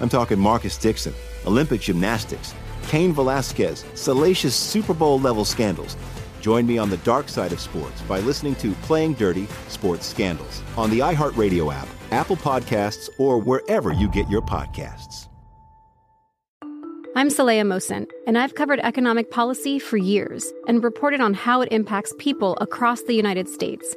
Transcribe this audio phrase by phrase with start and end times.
[0.00, 1.14] I'm talking Marcus Dixon,
[1.46, 2.54] Olympic gymnastics,
[2.88, 5.96] Cain Velasquez, salacious Super Bowl level scandals.
[6.40, 10.62] Join me on the dark side of sports by listening to Playing Dirty Sports Scandals
[10.76, 15.28] on the iHeartRadio app, Apple Podcasts, or wherever you get your podcasts.
[17.16, 21.72] I'm Saleha Mohsin, and I've covered economic policy for years and reported on how it
[21.72, 23.96] impacts people across the United States.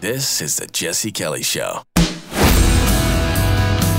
[0.00, 1.82] This is the Jesse Kelly Show.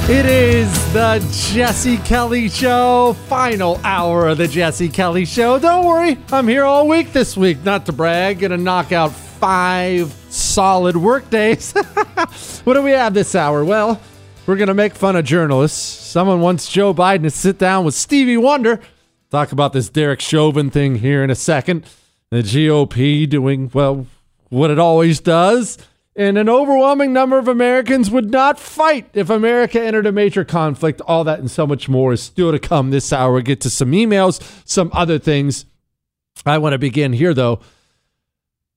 [0.09, 1.23] It is the
[1.53, 5.59] Jesse Kelly Show, final hour of the Jesse Kelly Show.
[5.59, 7.63] Don't worry, I'm here all week this week.
[7.63, 11.71] Not to brag, gonna knock out five solid work days.
[12.63, 13.63] what do we have this hour?
[13.63, 14.01] Well,
[14.47, 15.77] we're gonna make fun of journalists.
[15.77, 18.79] Someone wants Joe Biden to sit down with Stevie Wonder.
[19.29, 21.85] Talk about this Derek Chauvin thing here in a second.
[22.31, 24.07] The GOP doing, well,
[24.49, 25.77] what it always does
[26.15, 31.01] and an overwhelming number of Americans would not fight if America entered a major conflict.
[31.07, 33.33] All that and so much more is still to come this hour.
[33.33, 35.65] We'll get to some emails, some other things.
[36.45, 37.61] I want to begin here, though.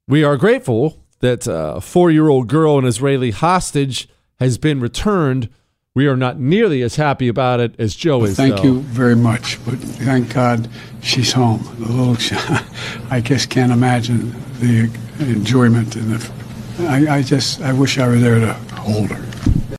[0.06, 4.08] We are grateful that uh, a four year old girl, an Israeli hostage,
[4.38, 5.48] has been returned.
[5.94, 8.36] We are not nearly as happy about it as Joe well, is.
[8.36, 8.64] Thank though.
[8.64, 10.68] you very much, but thank God
[11.02, 11.62] she's home.
[11.78, 12.16] The little,
[13.10, 14.90] I just can't imagine the
[15.20, 16.43] enjoyment and the
[16.80, 19.76] I, I just I wish I were there to hold her.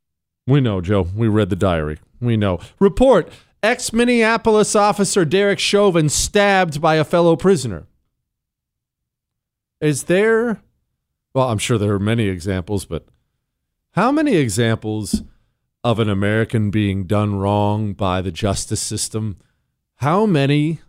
[0.47, 1.07] We know, Joe.
[1.15, 1.99] We read the diary.
[2.21, 2.59] We know.
[2.79, 3.29] Report
[3.61, 7.87] ex Minneapolis officer Derek Chauvin stabbed by a fellow prisoner.
[9.81, 10.61] Is there,
[11.33, 13.05] well, I'm sure there are many examples, but
[13.93, 15.23] how many examples
[15.83, 19.37] of an American being done wrong by the justice system?
[19.97, 20.79] How many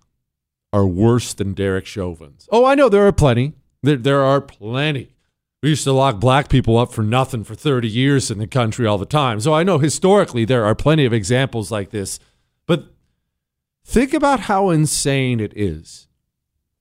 [0.73, 2.49] are worse than Derek Chauvin's?
[2.53, 3.55] Oh, I know there are plenty.
[3.83, 5.16] There, there are plenty.
[5.67, 8.87] We used to lock black people up for nothing for 30 years in the country
[8.87, 9.41] all the time.
[9.41, 12.21] So I know historically there are plenty of examples like this.
[12.67, 12.95] But
[13.85, 16.07] think about how insane it is.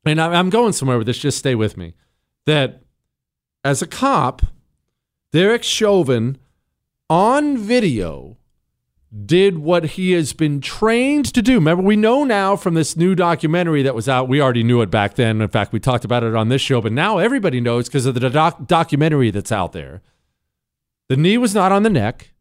[0.05, 1.95] And I'm going somewhere with this, just stay with me.
[2.45, 2.83] That
[3.63, 4.43] as a cop,
[5.31, 6.37] Derek Chauvin
[7.09, 8.37] on video
[9.23, 11.55] did what he has been trained to do.
[11.55, 14.91] Remember, we know now from this new documentary that was out, we already knew it
[14.91, 15.41] back then.
[15.41, 18.15] In fact, we talked about it on this show, but now everybody knows because of
[18.15, 20.01] the doc- documentary that's out there.
[21.07, 22.33] The knee was not on the neck,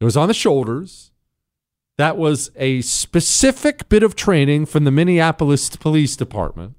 [0.00, 1.10] it was on the shoulders.
[1.96, 6.74] That was a specific bit of training from the Minneapolis Police Department.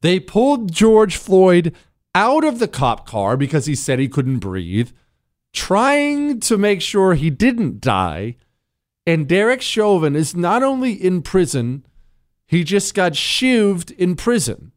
[0.00, 1.72] They pulled George Floyd
[2.12, 4.90] out of the cop car because he said he couldn't breathe,
[5.52, 8.36] trying to make sure he didn't die.
[9.06, 11.84] And Derek Chauvin is not only in prison,
[12.46, 14.72] he just got shivved in prison.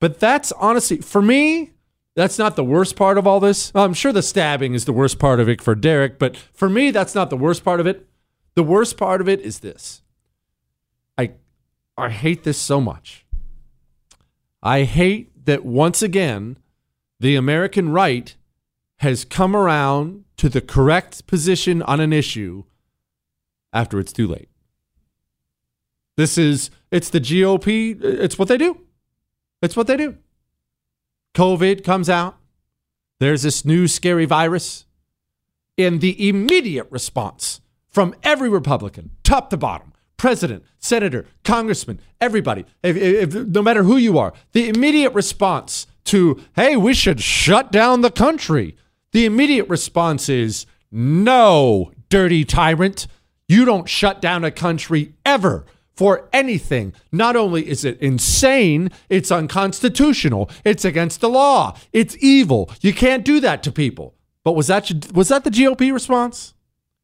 [0.00, 1.72] But that's honestly, for me,
[2.14, 3.70] that's not the worst part of all this.
[3.74, 6.90] I'm sure the stabbing is the worst part of it for Derek, but for me,
[6.90, 8.08] that's not the worst part of it.
[8.54, 10.02] The worst part of it is this.
[11.16, 11.32] I
[11.96, 13.24] I hate this so much.
[14.62, 16.58] I hate that once again
[17.20, 18.34] the American right
[18.98, 22.64] has come around to the correct position on an issue
[23.72, 24.48] after it's too late.
[26.16, 28.80] This is it's the GOP, it's what they do.
[29.62, 30.16] It's what they do.
[31.34, 32.36] COVID comes out.
[33.20, 34.86] There's this new scary virus.
[35.76, 42.96] And the immediate response from every Republican, top to bottom, president, senator, congressman, everybody, if,
[42.96, 48.00] if, no matter who you are, the immediate response to, hey, we should shut down
[48.00, 48.76] the country,
[49.12, 53.06] the immediate response is, no, dirty tyrant.
[53.46, 55.64] You don't shut down a country ever
[55.94, 56.92] for anything.
[57.10, 60.50] Not only is it insane, it's unconstitutional.
[60.64, 61.76] It's against the law.
[61.92, 62.70] It's evil.
[62.80, 64.14] You can't do that to people.
[64.44, 66.54] But was that was that the GOP response?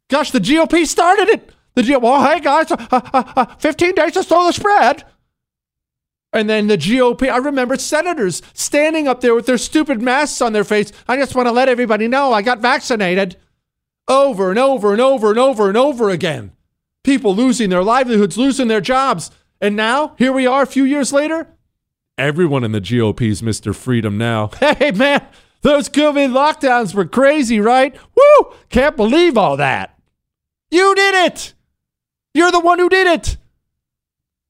[0.08, 1.50] Gosh, the GOP started it.
[1.74, 3.00] The GOP, well, hey guys, uh, uh,
[3.36, 5.04] uh, 15 days to slow the spread.
[6.34, 10.52] And then the GOP, I remember senators standing up there with their stupid masks on
[10.52, 10.92] their face.
[11.08, 13.36] I just want to let everybody know I got vaccinated
[14.08, 16.52] over and over and over and over and over again
[17.04, 19.30] people losing their livelihoods, losing their jobs.
[19.60, 21.46] And now, here we are a few years later.
[22.18, 23.74] Everyone in the GOP's Mr.
[23.74, 24.50] Freedom now.
[24.58, 25.24] Hey, man,
[25.62, 27.94] those COVID lockdowns were crazy, right?
[28.16, 28.52] Woo!
[28.70, 29.96] Can't believe all that.
[30.70, 31.54] You did it.
[32.32, 33.36] You're the one who did it.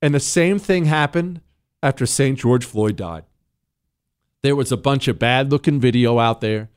[0.00, 1.40] And the same thing happened
[1.84, 2.38] after St.
[2.38, 3.24] George Floyd died.
[4.42, 6.70] There was a bunch of bad looking video out there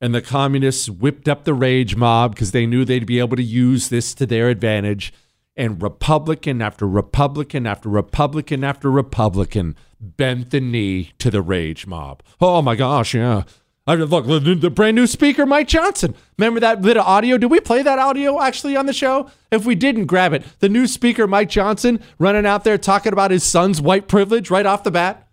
[0.00, 3.42] and the communists whipped up the rage mob because they knew they'd be able to
[3.42, 5.12] use this to their advantage.
[5.56, 12.22] And Republican after Republican after Republican after Republican bent the knee to the rage mob.
[12.40, 13.44] Oh my gosh, yeah.
[13.86, 16.14] I look the, brand new speaker, Mike Johnson.
[16.38, 17.38] Remember that bit of audio?
[17.38, 19.30] Did we play that audio actually on the show?
[19.52, 20.44] If we didn't, grab it.
[20.58, 24.66] The new speaker, Mike Johnson, running out there talking about his son's white privilege right
[24.66, 25.28] off the bat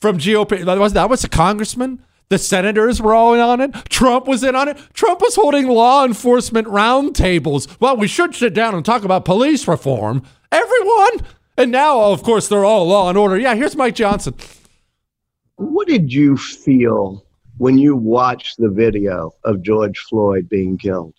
[0.00, 0.64] from GOP.
[0.64, 3.72] That was that was a congressman the senators were all in on it.
[3.88, 4.76] Trump was in on it.
[4.92, 7.68] Trump was holding law enforcement roundtables.
[7.80, 10.22] Well, we should sit down and talk about police reform.
[10.52, 11.26] Everyone.
[11.56, 13.38] And now, of course, they're all law and order.
[13.38, 14.34] Yeah, here's Mike Johnson.
[15.56, 17.24] What did you feel
[17.58, 21.14] when you watched the video of George Floyd being killed?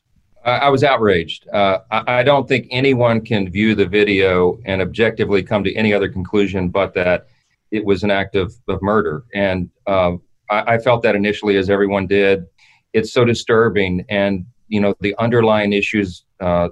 [0.45, 1.47] I was outraged.
[1.49, 6.07] Uh, I, don't think anyone can view the video and objectively come to any other
[6.07, 7.27] conclusion but that
[7.71, 9.25] it was an act of, of murder.
[9.33, 12.45] And um, I, I felt that initially, as everyone did.
[12.93, 16.69] It's so disturbing, and you know the underlying issues uh,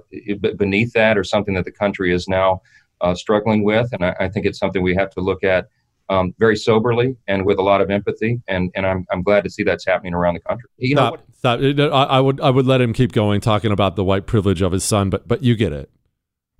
[0.56, 2.62] beneath that are something that the country is now
[3.00, 5.68] uh, struggling with, and I, I, think it's something we have to look at
[6.08, 8.40] um, very soberly and with a lot of empathy.
[8.48, 10.68] And and I'm I'm glad to see that's happening around the country.
[10.78, 11.92] You know, stop, stop.
[11.92, 14.84] I, would I would let him keep going talking about the white privilege of his
[14.84, 15.90] son, but but you get it.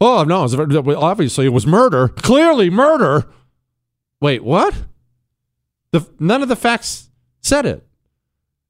[0.01, 2.09] Oh no, it was, obviously it was murder.
[2.09, 3.27] Clearly murder.
[4.21, 4.75] Wait, what?
[5.91, 7.85] The none of the facts said it.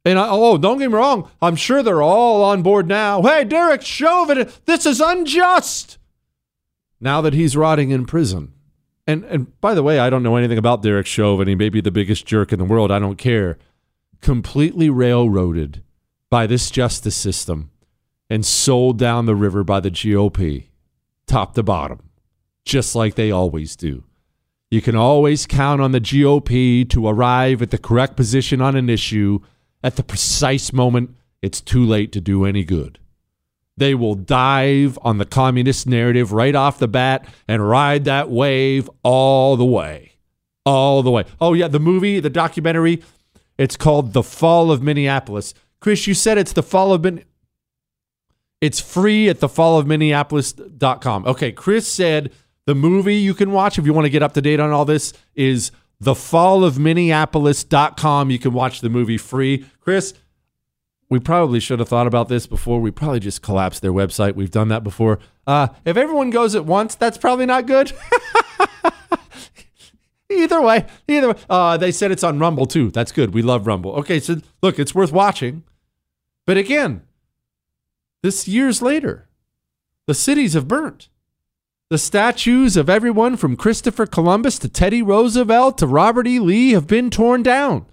[0.04, 1.30] And I, oh, don't get me wrong.
[1.42, 3.20] I'm sure they're all on board now.
[3.20, 5.98] Hey, Derek Chauvin, this is unjust.
[7.00, 8.54] Now that he's rotting in prison.
[9.08, 11.48] And and by the way, I don't know anything about Derek Chauvin.
[11.48, 12.92] He may be the biggest jerk in the world.
[12.92, 13.58] I don't care.
[14.20, 15.82] Completely railroaded
[16.30, 17.70] by this justice system
[18.28, 20.66] and sold down the river by the GOP,
[21.26, 22.10] top to bottom,
[22.66, 24.04] just like they always do.
[24.70, 28.90] You can always count on the GOP to arrive at the correct position on an
[28.90, 29.40] issue
[29.82, 32.98] at the precise moment it's too late to do any good.
[33.78, 38.90] They will dive on the communist narrative right off the bat and ride that wave
[39.02, 40.12] all the way.
[40.64, 41.24] All the way.
[41.40, 43.02] Oh, yeah, the movie, the documentary,
[43.56, 45.54] it's called The Fall of Minneapolis.
[45.80, 47.24] Chris, you said it's The Fall of Min.
[48.60, 51.26] It's free at thefallofminneapolis.com.
[51.26, 52.32] Okay, Chris said
[52.66, 54.84] the movie you can watch if you want to get up to date on all
[54.84, 58.30] this is thefallofminneapolis.com.
[58.30, 59.64] You can watch the movie free.
[59.80, 60.14] Chris,
[61.10, 62.80] we probably should have thought about this before.
[62.80, 64.34] We probably just collapsed their website.
[64.34, 65.18] We've done that before.
[65.46, 67.92] Uh, if everyone goes at once, that's probably not good.
[70.30, 71.34] either way, either way.
[71.48, 72.90] Uh, they said it's on Rumble too.
[72.90, 73.32] That's good.
[73.32, 73.92] We love Rumble.
[73.92, 75.64] Okay, so look, it's worth watching.
[76.46, 77.02] But again,
[78.22, 79.28] this years later.
[80.06, 81.08] the cities have burnt.
[81.90, 86.38] The statues of everyone from Christopher Columbus to Teddy Roosevelt to Robert E.
[86.38, 87.86] Lee have been torn down.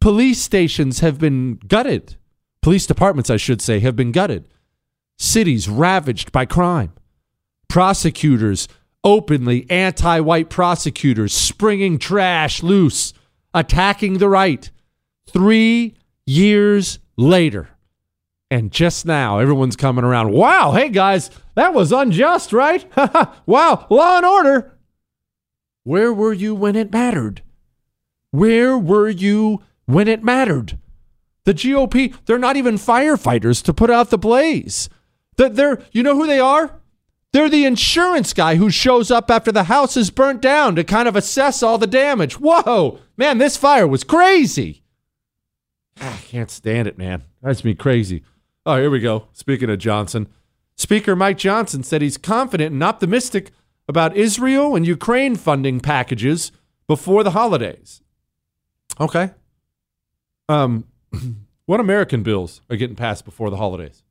[0.00, 2.16] Police stations have been gutted.
[2.62, 4.48] Police departments, I should say, have been gutted.
[5.18, 6.92] Cities ravaged by crime.
[7.68, 8.68] Prosecutors,
[9.04, 13.12] openly anti white prosecutors, springing trash loose,
[13.54, 14.70] attacking the right.
[15.28, 15.94] Three
[16.26, 17.68] years later.
[18.50, 20.32] And just now, everyone's coming around.
[20.32, 22.86] Wow, hey guys, that was unjust, right?
[23.46, 24.78] wow, law and order.
[25.84, 27.42] Where were you when it mattered?
[28.30, 30.78] Where were you when it mattered?
[31.48, 34.90] The GOP, they're not even firefighters to put out the blaze.
[35.38, 36.78] That They're, you know who they are?
[37.32, 41.08] They're the insurance guy who shows up after the house is burnt down to kind
[41.08, 42.38] of assess all the damage.
[42.38, 44.82] Whoa, man, this fire was crazy.
[45.98, 47.22] I can't stand it, man.
[47.42, 48.24] Drives me crazy.
[48.66, 49.28] Oh, here we go.
[49.32, 50.28] Speaking of Johnson,
[50.76, 53.52] Speaker Mike Johnson said he's confident and optimistic
[53.88, 56.52] about Israel and Ukraine funding packages
[56.86, 58.02] before the holidays.
[59.00, 59.30] Okay.
[60.50, 60.84] Um,
[61.66, 64.02] what American bills are getting passed before the holidays?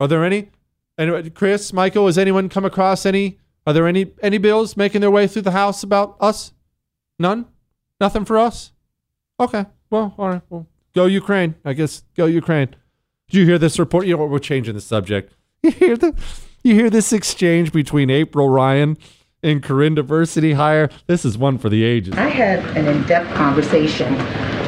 [0.00, 0.50] Are there any?
[0.98, 3.38] And Chris, Michael, has anyone come across any?
[3.66, 6.52] Are there any any bills making their way through the House about us?
[7.18, 7.46] None.
[8.00, 8.72] Nothing for us.
[9.40, 9.66] Okay.
[9.90, 10.42] Well, all right.
[10.48, 11.54] Well, go Ukraine.
[11.64, 12.74] I guess go Ukraine.
[13.28, 14.06] Did you hear this report?
[14.06, 14.30] You know, what?
[14.30, 15.32] we're changing the subject.
[15.62, 16.14] You hear the,
[16.62, 18.96] you hear this exchange between April Ryan
[19.42, 20.88] and Karine Diversity Hire.
[21.08, 22.14] This is one for the ages.
[22.14, 24.14] I had an in-depth conversation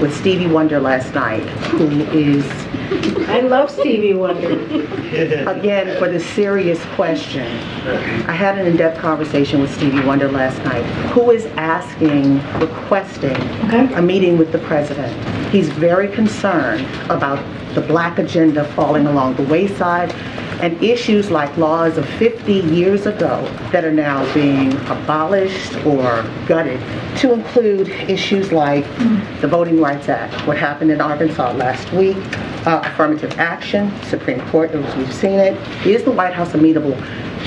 [0.00, 2.44] with Stevie Wonder last night, who is.
[3.28, 4.52] I love Stevie Wonder.
[5.48, 7.46] Again, for the serious question,
[8.28, 13.36] I had an in-depth conversation with Stevie Wonder last night, who is asking, requesting
[13.66, 13.92] Okay.
[13.94, 15.12] a meeting with the president.
[15.50, 17.42] He's very concerned about
[17.74, 20.14] the black agenda falling along the wayside
[20.60, 26.80] and issues like laws of 50 years ago that are now being abolished or gutted
[27.18, 28.84] to include issues like
[29.40, 32.16] the Voting Rights Act, what happened in Arkansas last week,
[32.66, 35.54] uh, affirmative action, Supreme Court, as we've seen it.
[35.86, 36.96] Is the White House amenable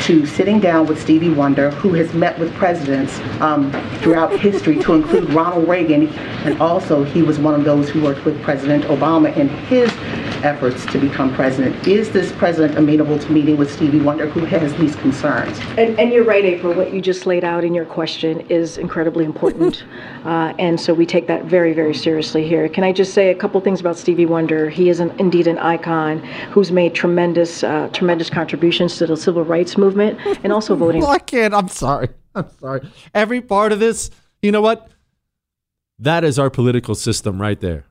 [0.01, 4.93] to sitting down with Stevie Wonder, who has met with presidents um, throughout history, to
[4.93, 6.07] include Ronald Reagan,
[6.45, 9.91] and also he was one of those who worked with President Obama in his
[10.43, 11.87] efforts to become president.
[11.87, 15.59] Is this president amenable to meeting with Stevie Wonder, who has these concerns?
[15.77, 16.73] And, and you're right, April.
[16.73, 19.83] What you just laid out in your question is incredibly important.
[20.25, 22.67] uh, and so we take that very, very seriously here.
[22.69, 24.69] Can I just say a couple things about Stevie Wonder?
[24.69, 26.19] He is an, indeed an icon
[26.51, 31.01] who's made tremendous, uh, tremendous contributions to the civil rights movement and also voting.
[31.01, 31.53] Well, I can't.
[31.53, 32.09] I'm sorry.
[32.35, 32.89] I'm sorry.
[33.13, 34.09] Every part of this,
[34.41, 34.89] you know what?
[35.99, 37.85] That is our political system right there.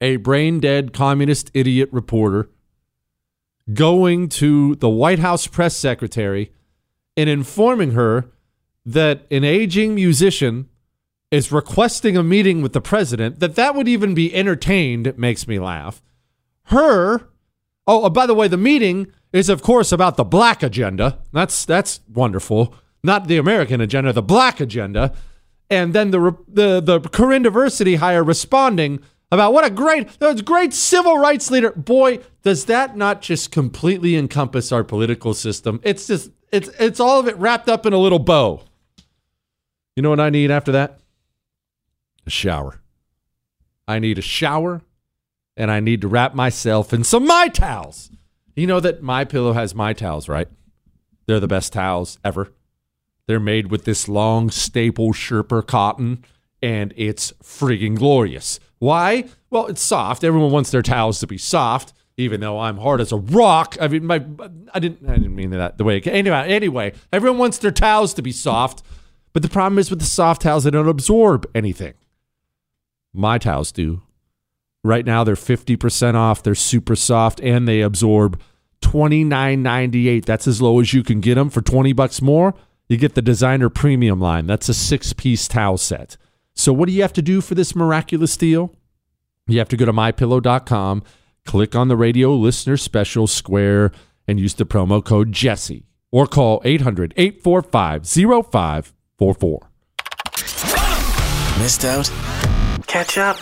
[0.00, 2.48] A brain dead communist idiot reporter
[3.72, 6.52] going to the White House press secretary
[7.16, 8.30] and informing her
[8.84, 10.68] that an aging musician
[11.30, 15.58] is requesting a meeting with the president, that that would even be entertained makes me
[15.58, 16.00] laugh.
[16.64, 17.28] Her,
[17.86, 21.18] oh, uh, by the way, the meeting is of course about the black agenda.
[21.32, 22.74] That's that's wonderful.
[23.02, 25.14] Not the American agenda, the black agenda.
[25.68, 29.00] And then the the the Karine Diversity hire responding
[29.30, 31.72] about what a great great civil rights leader.
[31.72, 35.80] Boy, does that not just completely encompass our political system?
[35.82, 38.62] It's just it's it's all of it wrapped up in a little bow.
[39.94, 41.00] You know what I need after that?
[42.26, 42.80] A shower.
[43.88, 44.82] I need a shower
[45.56, 48.10] and I need to wrap myself in some my towels.
[48.54, 50.48] You know that my pillow has my towels, right?
[51.26, 52.52] They're the best towels ever.
[53.26, 56.24] They're made with this long staple Sherper cotton,
[56.62, 58.58] and it's friggin' glorious.
[58.78, 59.26] Why?
[59.50, 60.24] Well, it's soft.
[60.24, 63.76] Everyone wants their towels to be soft, even though I'm hard as a rock.
[63.80, 64.24] I mean, my
[64.74, 65.98] I didn't I didn't mean that the way.
[65.98, 68.82] It, Anyway, anyway, everyone wants their towels to be soft,
[69.32, 71.94] but the problem is with the soft towels, they don't absorb anything.
[73.12, 74.02] My towels do.
[74.84, 76.42] Right now they're 50% off.
[76.42, 78.40] They're super soft and they absorb
[78.82, 80.24] $29.98.
[80.24, 82.54] That's as low as you can get them for 20 bucks more.
[82.88, 84.46] You get the designer premium line.
[84.46, 86.16] That's a six-piece towel set.
[86.56, 88.74] So what do you have to do for this miraculous deal?
[89.46, 91.04] You have to go to mypillow.com,
[91.44, 93.92] click on the radio listener special square
[94.26, 99.60] and use the promo code Jesse or call 800-845-0544.
[101.60, 102.10] Missed out?
[102.86, 103.36] Catch up.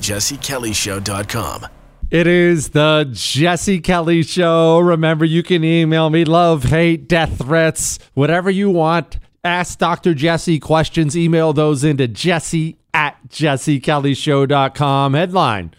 [0.00, 1.66] JesseKellyShow.com.
[2.10, 4.78] It is the Jesse Kelly Show.
[4.78, 9.18] Remember, you can email me love, hate, death threats, whatever you want.
[9.46, 10.12] Ask Dr.
[10.12, 11.16] Jesse questions.
[11.16, 15.14] Email those into jesse at jessekellyshow.com.
[15.14, 15.72] Headline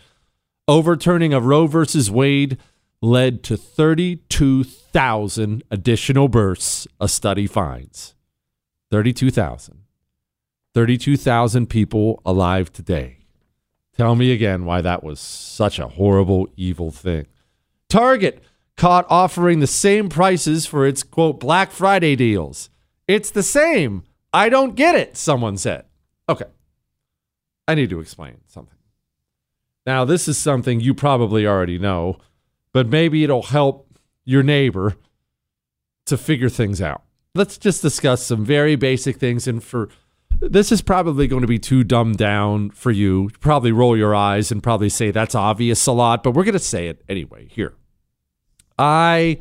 [0.69, 2.57] Overturning of Roe versus Wade
[3.01, 8.15] led to 32,000 additional births, a study finds.
[8.89, 9.79] 32,000.
[10.73, 13.17] 32,000 people alive today.
[13.97, 17.27] Tell me again why that was such a horrible, evil thing.
[17.89, 18.41] Target
[18.77, 22.69] caught offering the same prices for its quote Black Friday deals.
[23.07, 24.03] It's the same.
[24.33, 25.85] I don't get it, someone said.
[26.27, 26.45] Okay.
[27.67, 28.77] I need to explain something.
[29.85, 32.17] Now, this is something you probably already know,
[32.73, 34.95] but maybe it'll help your neighbor
[36.05, 37.03] to figure things out.
[37.33, 39.47] Let's just discuss some very basic things.
[39.47, 39.89] And for
[40.39, 43.29] this is probably going to be too dumbed down for you.
[43.39, 46.59] Probably roll your eyes and probably say that's obvious a lot, but we're going to
[46.59, 47.47] say it anyway.
[47.49, 47.73] Here.
[48.77, 49.39] I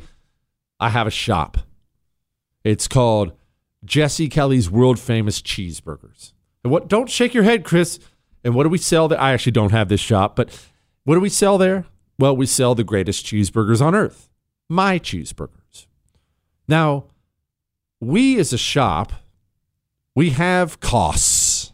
[0.79, 1.57] I have a shop.
[2.63, 3.36] It's called
[3.87, 6.33] Jesse Kelly's World Famous Cheeseburgers.
[6.63, 7.99] And what don't shake your head, Chris.
[8.43, 9.19] And what do we sell there?
[9.19, 10.49] I actually don't have this shop, but
[11.05, 11.85] what do we sell there?
[12.19, 14.29] Well, we sell the greatest cheeseburgers on earth.
[14.69, 15.87] My cheeseburgers.
[16.67, 17.05] Now,
[17.99, 19.13] we as a shop,
[20.15, 21.71] we have costs.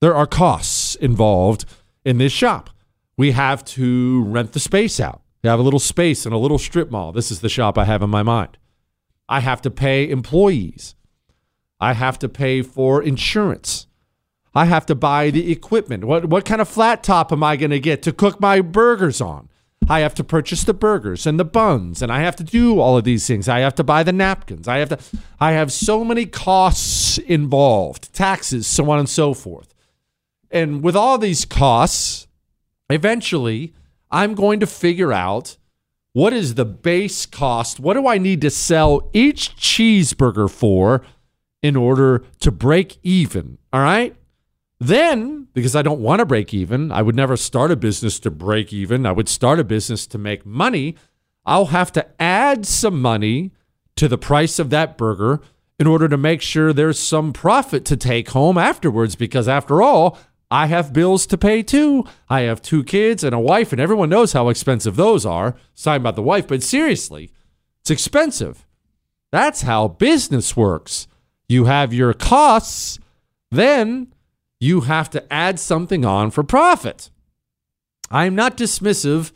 [0.00, 1.64] There are costs involved
[2.04, 2.70] in this shop.
[3.16, 5.22] We have to rent the space out.
[5.42, 7.12] We have a little space in a little strip mall.
[7.12, 8.58] This is the shop I have in my mind.
[9.28, 10.94] I have to pay employees.
[11.82, 13.88] I have to pay for insurance.
[14.54, 16.04] I have to buy the equipment.
[16.04, 19.20] What what kind of flat top am I going to get to cook my burgers
[19.20, 19.48] on?
[19.88, 22.96] I have to purchase the burgers and the buns and I have to do all
[22.96, 23.48] of these things.
[23.48, 24.68] I have to buy the napkins.
[24.68, 24.98] I have to
[25.40, 29.74] I have so many costs involved, taxes, so on and so forth.
[30.52, 32.28] And with all these costs,
[32.90, 33.74] eventually
[34.08, 35.56] I'm going to figure out
[36.12, 37.80] what is the base cost?
[37.80, 41.02] What do I need to sell each cheeseburger for
[41.62, 43.58] in order to break even?
[43.72, 44.16] All right?
[44.80, 48.30] Then, because I don't want to break even, I would never start a business to
[48.32, 49.06] break even.
[49.06, 50.96] I would start a business to make money.
[51.46, 53.52] I'll have to add some money
[53.94, 55.40] to the price of that burger
[55.78, 59.14] in order to make sure there's some profit to take home afterwards.
[59.14, 60.18] Because after all,
[60.50, 62.04] I have bills to pay too.
[62.28, 65.56] I have two kids and a wife, and everyone knows how expensive those are.
[65.74, 67.30] Sorry about the wife, but seriously,
[67.80, 68.66] it's expensive.
[69.30, 71.06] That's how business works.
[71.48, 72.98] You have your costs,
[73.50, 74.12] then
[74.60, 77.10] you have to add something on for profit.
[78.10, 79.32] I'm not dismissive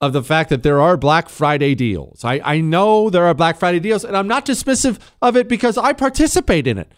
[0.00, 2.24] of the fact that there are Black Friday deals.
[2.24, 5.78] I, I know there are Black Friday deals, and I'm not dismissive of it because
[5.78, 6.92] I participate in it.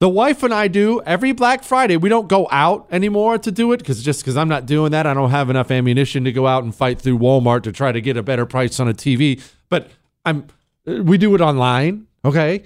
[0.00, 1.96] The wife and I do every Black Friday.
[1.96, 5.06] We don't go out anymore to do it because just because I'm not doing that,
[5.06, 8.00] I don't have enough ammunition to go out and fight through Walmart to try to
[8.00, 9.42] get a better price on a TV.
[9.68, 9.88] But
[10.24, 10.46] I'm
[10.84, 12.64] we do it online, okay?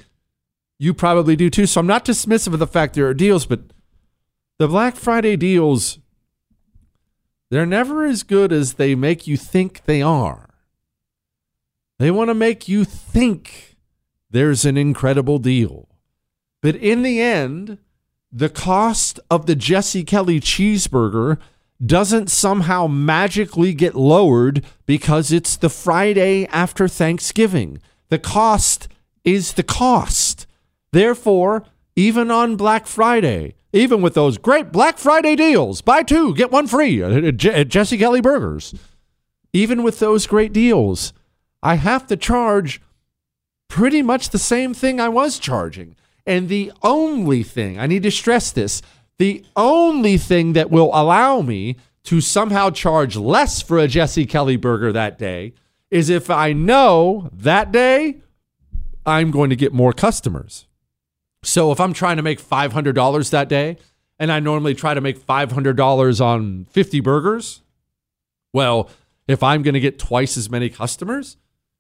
[0.79, 1.67] You probably do too.
[1.67, 3.61] So I'm not dismissive of the fact there are deals, but
[4.59, 5.99] the Black Friday deals,
[7.51, 10.49] they're never as good as they make you think they are.
[11.99, 13.77] They want to make you think
[14.31, 15.89] there's an incredible deal.
[16.61, 17.79] But in the end,
[18.31, 21.39] the cost of the Jesse Kelly cheeseburger
[21.85, 27.81] doesn't somehow magically get lowered because it's the Friday after Thanksgiving.
[28.09, 28.89] The cost
[29.25, 30.28] is the cost.
[30.93, 31.65] Therefore,
[31.97, 36.67] even on Black Friday, even with those great Black Friday deals, buy two, get one
[36.67, 38.75] free at Jesse Kelly Burgers.
[39.53, 41.13] Even with those great deals,
[41.63, 42.81] I have to charge
[43.69, 45.97] pretty much the same thing I was charging.
[46.27, 48.83] And the only thing, I need to stress this,
[49.19, 54.57] the only thing that will allow me to somehow charge less for a Jesse Kelly
[54.57, 55.53] burger that day
[55.91, 58.19] is if I know that day
[59.05, 60.68] I'm going to get more customers.
[61.43, 63.77] So if I'm trying to make $500 that day,
[64.19, 67.63] and I normally try to make $500 on 50 burgers,
[68.53, 68.91] well,
[69.29, 71.37] if I'm going to get twice as many customers,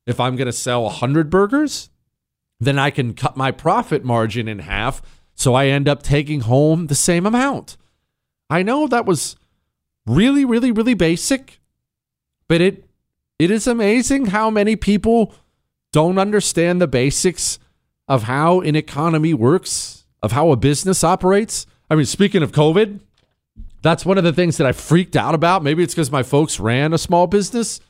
[0.06, 1.90] if I'm going to sell 100 burgers,
[2.60, 5.02] then I can cut my profit margin in half
[5.34, 7.76] so I end up taking home the same amount.
[8.50, 9.36] I know that was
[10.04, 11.60] really really really basic,
[12.48, 12.84] but it
[13.38, 15.32] it is amazing how many people
[15.92, 17.60] don't understand the basics
[18.08, 21.66] of how an economy works, of how a business operates.
[21.90, 23.00] I mean, speaking of COVID,
[23.82, 25.62] that's one of the things that I freaked out about.
[25.62, 27.80] Maybe it's because my folks ran a small business.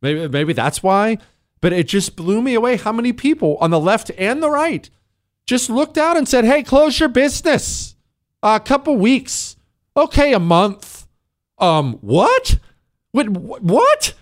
[0.00, 1.18] Maybe maybe that's why.
[1.60, 4.88] But it just blew me away how many people on the left and the right
[5.46, 7.94] just looked out and said, "Hey, close your business.
[8.44, 9.54] a couple weeks.
[9.96, 11.06] Okay, a month.
[11.58, 12.58] Um, what?
[13.12, 13.28] What?
[13.28, 14.14] What?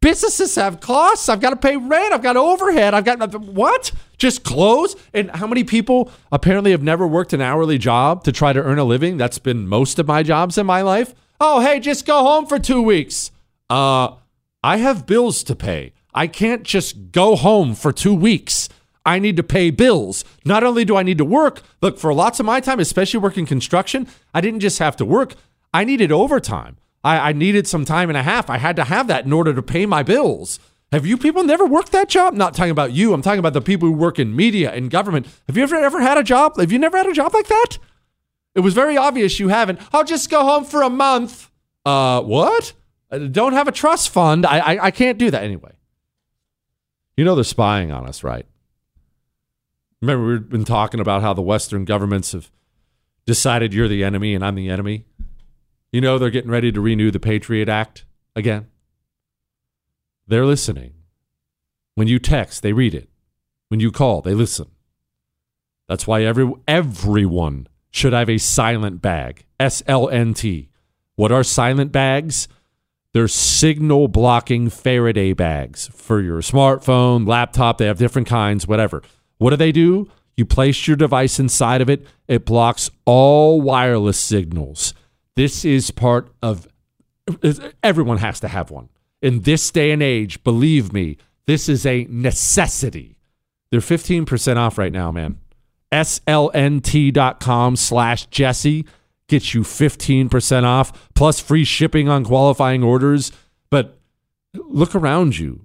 [0.00, 1.28] Businesses have costs.
[1.28, 2.14] I've got to pay rent.
[2.14, 2.94] I've got overhead.
[2.94, 3.92] I've got what?
[4.18, 4.96] Just close?
[5.12, 8.78] And how many people apparently have never worked an hourly job to try to earn
[8.78, 9.16] a living?
[9.16, 11.14] That's been most of my jobs in my life.
[11.40, 13.30] Oh, hey, just go home for two weeks.
[13.68, 14.14] Uh,
[14.62, 15.92] I have bills to pay.
[16.14, 18.70] I can't just go home for two weeks.
[19.04, 20.24] I need to pay bills.
[20.44, 23.46] Not only do I need to work, look, for lots of my time, especially working
[23.46, 25.34] construction, I didn't just have to work,
[25.72, 26.78] I needed overtime.
[27.04, 28.50] I, I needed some time and a half.
[28.50, 30.58] I had to have that in order to pay my bills.
[30.96, 32.32] Have you people never worked that job?
[32.32, 33.12] Not talking about you.
[33.12, 35.26] I'm talking about the people who work in media and government.
[35.46, 36.56] Have you ever ever had a job?
[36.56, 37.76] Have you never had a job like that?
[38.54, 39.78] It was very obvious you haven't.
[39.92, 41.50] I'll just go home for a month.
[41.84, 42.72] Uh, what?
[43.10, 44.46] I don't have a trust fund.
[44.46, 45.72] I, I I can't do that anyway.
[47.14, 48.46] You know they're spying on us, right?
[50.00, 52.50] Remember we've been talking about how the Western governments have
[53.26, 55.04] decided you're the enemy and I'm the enemy.
[55.92, 58.68] You know they're getting ready to renew the Patriot Act again.
[60.26, 60.94] They're listening.
[61.94, 63.08] When you text, they read it.
[63.68, 64.66] When you call, they listen.
[65.88, 69.44] That's why every everyone should have a silent bag.
[69.58, 70.68] S L N T.
[71.14, 72.48] What are silent bags?
[73.12, 77.78] They're signal blocking Faraday bags for your smartphone, laptop.
[77.78, 79.02] They have different kinds, whatever.
[79.38, 80.10] What do they do?
[80.36, 84.92] You place your device inside of it, it blocks all wireless signals.
[85.34, 86.68] This is part of
[87.82, 88.90] everyone has to have one.
[89.26, 91.16] In this day and age, believe me,
[91.48, 93.18] this is a necessity.
[93.72, 95.40] They're 15% off right now, man.
[95.90, 98.86] SLNT.com slash Jesse
[99.26, 103.32] gets you 15% off plus free shipping on qualifying orders.
[103.68, 103.98] But
[104.54, 105.62] look around you.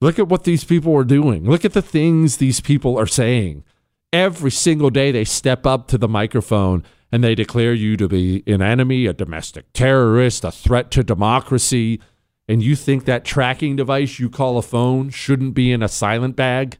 [0.00, 1.50] Look at what these people are doing.
[1.50, 3.64] Look at the things these people are saying.
[4.12, 8.44] Every single day they step up to the microphone and they declare you to be
[8.46, 12.00] an enemy, a domestic terrorist, a threat to democracy.
[12.48, 16.34] And you think that tracking device you call a phone shouldn't be in a silent
[16.34, 16.78] bag?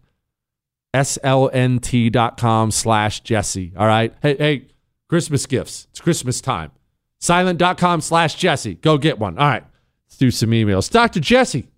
[0.95, 3.73] slnt.com slash jesse.
[3.77, 4.15] All right?
[4.23, 4.67] Hey hey
[5.09, 5.87] christmas gifts.
[5.91, 6.73] It's christmas time.
[7.21, 8.75] Silent.com slash jesse.
[8.77, 9.39] Go get one.
[9.39, 9.65] All right.
[10.07, 10.91] Let's do some emails.
[10.91, 11.69] Dr jesse.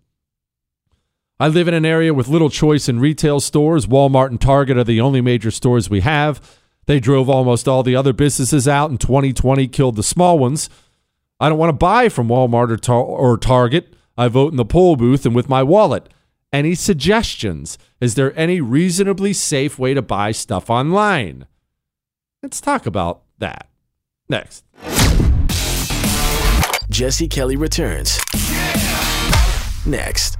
[1.40, 3.86] I live in an area with little choice in retail stores.
[3.86, 6.58] Walmart and Target are the only major stores we have.
[6.84, 10.68] They drove almost all the other businesses out, in 2020 killed the small ones.
[11.40, 13.94] I don't want to buy from Walmart or, tar- or Target.
[14.16, 16.08] I vote in the poll booth and with my wallet.
[16.52, 17.78] Any suggestions?
[18.00, 21.46] Is there any reasonably safe way to buy stuff online?
[22.42, 23.68] Let's talk about that
[24.28, 24.64] next.
[26.90, 28.18] Jesse Kelly returns.
[29.86, 30.39] Next.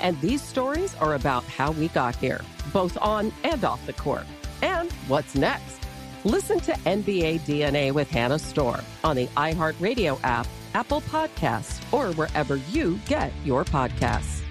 [0.00, 2.40] And these stories are about how we got here,
[2.72, 4.26] both on and off the court.
[4.62, 5.80] And what's next?
[6.24, 12.56] Listen to NBA DNA with Hannah Storm on the iHeartRadio app, Apple Podcasts, or wherever
[12.56, 14.44] you get your podcasts.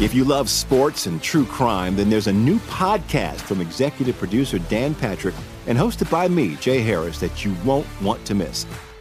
[0.00, 4.60] If you love sports and true crime, then there's a new podcast from executive producer
[4.60, 5.34] Dan Patrick
[5.66, 8.64] and hosted by me, Jay Harris, that you won't want to miss.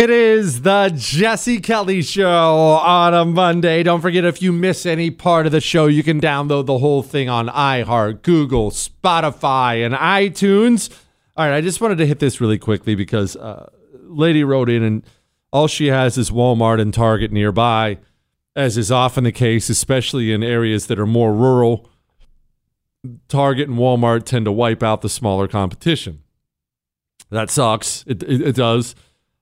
[0.00, 3.82] It is the Jesse Kelly Show on a Monday.
[3.82, 7.02] Don't forget, if you miss any part of the show, you can download the whole
[7.02, 10.88] thing on iHeart, Google, Spotify, and iTunes.
[11.36, 14.82] All right, I just wanted to hit this really quickly because uh, lady wrote in
[14.82, 15.04] and
[15.52, 17.98] all she has is Walmart and Target nearby,
[18.56, 21.90] as is often the case, especially in areas that are more rural.
[23.28, 26.22] Target and Walmart tend to wipe out the smaller competition.
[27.28, 28.02] That sucks.
[28.06, 28.94] It, it, it does.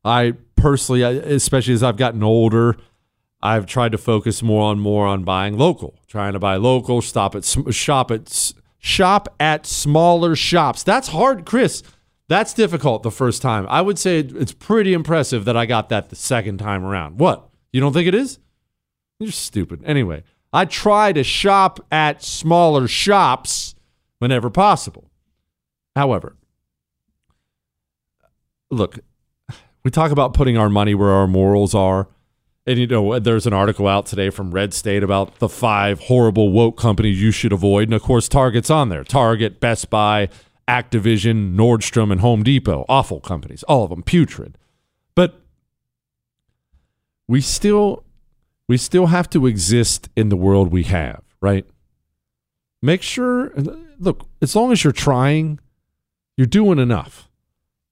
[0.04, 2.76] I personally, especially as I've gotten older,
[3.40, 7.34] I've tried to focus more on more on buying local, trying to buy local, stop
[7.34, 10.82] at shop at shop at smaller shops.
[10.82, 11.82] That's hard, Chris.
[12.28, 13.66] That's difficult the first time.
[13.70, 17.18] I would say it's pretty impressive that I got that the second time around.
[17.18, 17.48] What?
[17.72, 18.38] You don't think it is?
[19.18, 19.82] You're stupid.
[19.84, 23.74] Anyway, I try to shop at smaller shops
[24.18, 25.10] whenever possible.
[25.96, 26.36] However,
[28.70, 28.98] look,
[29.84, 32.08] we talk about putting our money where our morals are.
[32.66, 36.52] And you know, there's an article out today from Red State about the five horrible
[36.52, 37.88] woke companies you should avoid.
[37.88, 39.04] And of course, Target's on there.
[39.04, 40.28] Target, Best Buy,
[40.68, 42.84] Activision, Nordstrom, and Home Depot.
[42.88, 44.58] Awful companies, all of them putrid.
[45.14, 45.40] But
[47.26, 48.04] we still
[48.68, 51.66] we still have to exist in the world we have, right?
[52.82, 53.50] Make sure
[53.98, 55.58] look, as long as you're trying,
[56.36, 57.27] you're doing enough.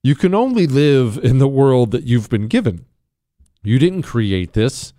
[0.07, 2.85] You can only live in the world that you've been given.
[3.65, 4.93] You didn't create this.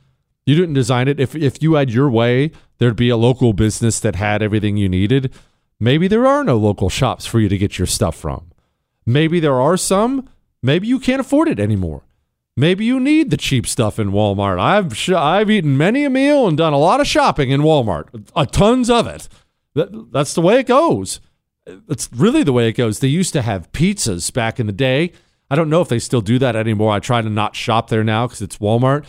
[0.45, 1.17] You didn't design it.
[1.17, 4.89] If if you had your way, there'd be a local business that had everything you
[4.89, 5.33] needed.
[5.79, 8.51] Maybe there are no local shops for you to get your stuff from.
[9.05, 10.27] Maybe there are some.
[10.61, 12.03] Maybe you can't afford it anymore.
[12.57, 14.59] Maybe you need the cheap stuff in Walmart.
[14.59, 18.29] I've sh- I've eaten many a meal and done a lot of shopping in Walmart,
[18.35, 19.29] a tons of it.
[19.73, 21.21] That, that's the way it goes.
[21.89, 22.99] It's really the way it goes.
[22.99, 25.11] They used to have pizzas back in the day.
[25.49, 26.91] I don't know if they still do that anymore.
[26.91, 29.05] I try to not shop there now because it's Walmart.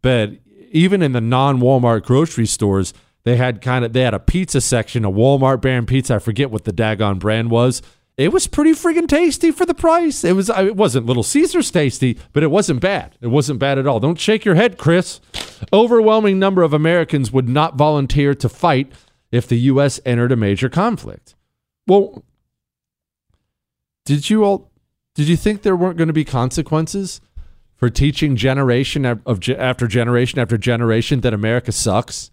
[0.00, 0.32] But
[0.70, 2.94] even in the non-Walmart grocery stores,
[3.24, 6.16] they had kind of they had a pizza section, a Walmart brand pizza.
[6.16, 7.82] I forget what the daggone brand was.
[8.18, 10.22] It was pretty friggin' tasty for the price.
[10.22, 13.16] It was it wasn't Little Caesars tasty, but it wasn't bad.
[13.20, 14.00] It wasn't bad at all.
[14.00, 15.20] Don't shake your head, Chris.
[15.72, 18.92] Overwhelming number of Americans would not volunteer to fight
[19.30, 20.00] if the U.S.
[20.04, 21.34] entered a major conflict.
[21.86, 22.24] Well,
[24.04, 24.70] did you all
[25.14, 27.20] did you think there weren't going to be consequences
[27.76, 32.30] for teaching generation of, after generation after generation that America sucks?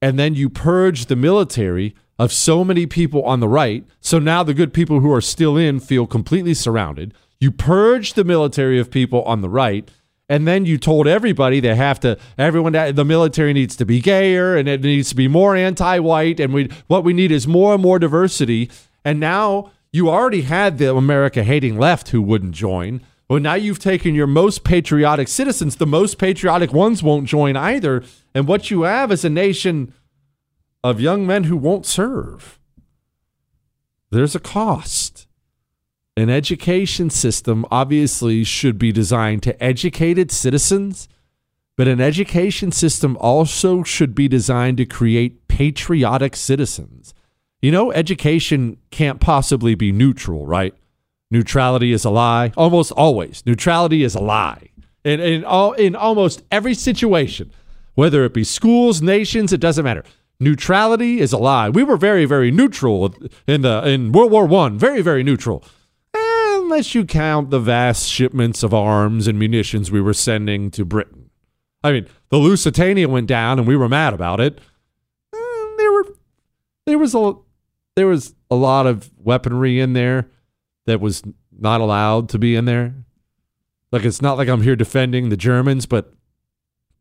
[0.00, 3.84] And then you purge the military of so many people on the right.
[4.00, 7.14] So now the good people who are still in feel completely surrounded.
[7.40, 9.90] You purge the military of people on the right
[10.32, 14.56] and then you told everybody they have to everyone the military needs to be gayer
[14.56, 17.82] and it needs to be more anti-white and we what we need is more and
[17.82, 18.70] more diversity.
[19.04, 23.02] And now you already had the america hating left who wouldn't join.
[23.28, 25.76] Well now you've taken your most patriotic citizens.
[25.76, 28.02] The most patriotic ones won't join either.
[28.34, 29.92] And what you have is a nation
[30.82, 32.58] of young men who won't serve.
[34.10, 35.21] There's a cost
[36.16, 41.08] an education system obviously should be designed to educated citizens,
[41.76, 47.14] but an education system also should be designed to create patriotic citizens.
[47.62, 50.74] You know, education can't possibly be neutral, right?
[51.30, 52.52] Neutrality is a lie.
[52.58, 54.68] Almost always, neutrality is a lie.
[55.04, 57.50] In, in, all, in almost every situation,
[57.94, 60.04] whether it be schools, nations, it doesn't matter.
[60.38, 61.70] Neutrality is a lie.
[61.70, 63.14] We were very, very neutral
[63.46, 64.76] in the in World War One.
[64.76, 65.64] Very, very neutral
[66.72, 71.28] unless you count the vast shipments of arms and munitions we were sending to Britain.
[71.84, 74.58] I mean, the Lusitania went down and we were mad about it.
[75.34, 76.06] Eh, there were
[76.86, 77.34] there was a
[77.94, 80.30] there was a lot of weaponry in there
[80.86, 82.94] that was not allowed to be in there.
[83.90, 86.14] Like it's not like I'm here defending the Germans, but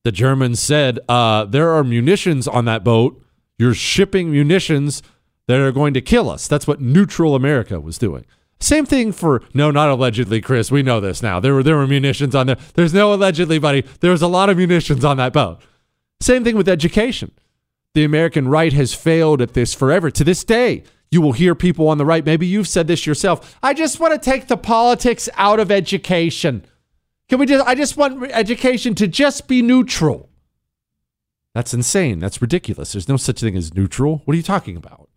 [0.03, 3.23] the Germans said uh, there are munitions on that boat.
[3.57, 5.01] You're shipping munitions
[5.47, 6.49] that are going to kill us.
[6.49, 8.25] That's what neutral America was doing.
[8.61, 10.71] Same thing for no, not allegedly, Chris.
[10.71, 11.39] We know this now.
[11.39, 12.57] There were there were munitions on there.
[12.75, 13.83] There's no allegedly, buddy.
[13.99, 15.59] There was a lot of munitions on that boat.
[16.21, 17.31] Same thing with education.
[17.95, 20.11] The American right has failed at this forever.
[20.11, 22.23] To this day, you will hear people on the right.
[22.23, 23.57] Maybe you've said this yourself.
[23.63, 26.63] I just want to take the politics out of education.
[27.29, 27.65] Can we just?
[27.67, 30.29] I just want education to just be neutral.
[31.55, 32.19] That's insane.
[32.19, 32.91] That's ridiculous.
[32.91, 34.21] There's no such thing as neutral.
[34.25, 35.09] What are you talking about?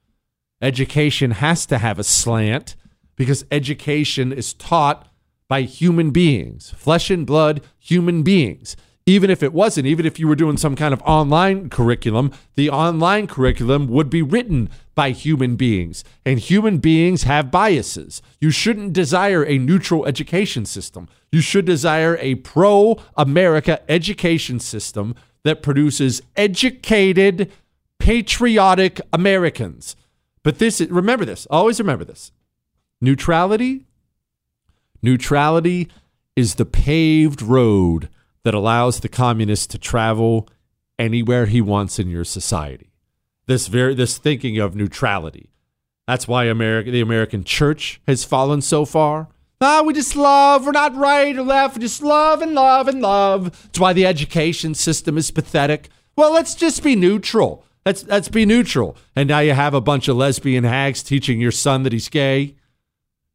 [0.63, 2.75] Education has to have a slant
[3.17, 5.09] because education is taught
[5.49, 8.77] by human beings, flesh and blood human beings.
[9.07, 12.71] Even if it wasn't, even if you were doing some kind of online curriculum, the
[12.71, 16.05] online curriculum would be written by human beings.
[16.25, 18.23] And human beings have biases.
[18.41, 21.07] You shouldn't desire a neutral education system.
[21.31, 27.53] You should desire a pro America education system that produces educated,
[27.99, 29.97] patriotic Americans.
[30.43, 32.33] But this, remember this, always remember this.
[33.05, 33.85] Neutrality,
[35.03, 35.91] neutrality
[36.37, 38.09] is the paved road
[38.45, 40.49] that allows the communist to travel
[40.99, 42.95] anywhere he wants in your society.
[43.47, 45.51] This very this thinking of neutrality.
[46.09, 49.29] That's why America, the American church has fallen so far.
[49.61, 50.65] Ah, we just love.
[50.65, 51.77] We're not right or left.
[51.77, 53.65] We just love and love and love.
[53.65, 55.91] That's why the education system is pathetic.
[56.17, 57.67] Well, let's just be neutral.
[57.85, 58.97] Let's let's be neutral.
[59.15, 62.57] And now you have a bunch of lesbian hags teaching your son that he's gay.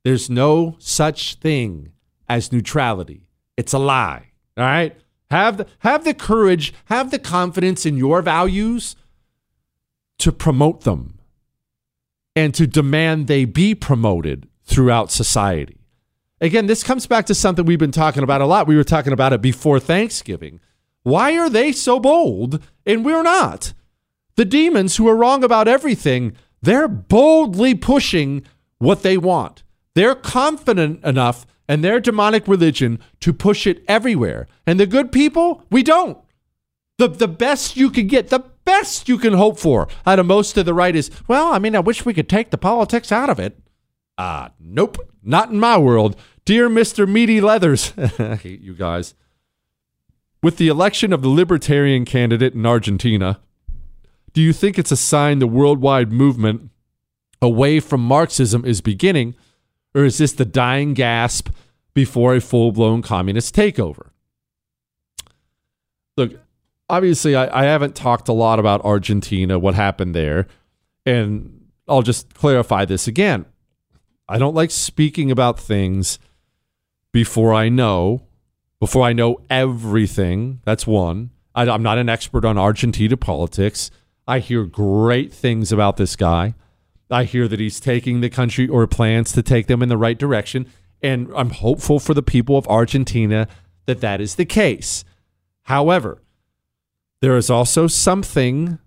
[0.04, 1.92] There's no such thing
[2.28, 3.28] as neutrality.
[3.58, 4.32] It's a lie.
[4.58, 4.96] All right?
[5.30, 8.96] Have the, have the courage, have the confidence in your values
[10.20, 11.20] to promote them
[12.36, 15.78] and to demand they be promoted throughout society.
[16.42, 18.68] Again, this comes back to something we've been talking about a lot.
[18.68, 20.60] We were talking about it before Thanksgiving.
[21.04, 23.74] Why are they so bold and we're not?
[24.36, 28.46] The demons who are wrong about everything, they're boldly pushing
[28.78, 29.64] what they want.
[30.00, 34.48] They're confident enough and their demonic religion to push it everywhere.
[34.66, 36.18] And the good people, we don't.
[37.00, 40.58] The, the best you can get, the best you can hope for out of most
[40.58, 43.30] of the right is, well, I mean, I wish we could take the politics out
[43.30, 43.60] of it.
[44.18, 46.16] Ah, uh, nope, not in my world.
[46.46, 47.06] Dear Mr.
[47.06, 49.16] Meaty Leathers, I hate you guys.
[50.42, 53.42] With the election of the libertarian candidate in Argentina,
[54.32, 56.70] do you think it's a sign the worldwide movement
[57.42, 59.36] away from Marxism is beginning?
[59.96, 61.50] Or is this the dying gasp
[61.94, 64.10] before a full blown communist takeover?
[66.18, 66.40] Look,
[66.90, 70.48] obviously, I, I, haven't talked a lot about Argentina, what happened there.
[71.06, 73.46] And I'll just clarify this again.
[74.28, 76.20] I don't like speaking about things
[77.12, 78.24] before I know,
[78.80, 80.62] before I know everything.
[80.66, 81.32] That's one.
[81.56, 83.90] I, I'm not an expert on Argentina politics.
[84.28, 86.54] I hear great things about this guy.
[87.10, 90.18] I hear that he's taking the country or plans to take them in the right
[90.18, 90.68] direction.
[91.02, 93.48] And I'm hopeful for the people of Argentina
[93.86, 95.04] that that is the case.
[95.64, 96.22] However,
[97.22, 98.80] there is also something